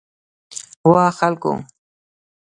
[0.91, 1.53] وا خلکو!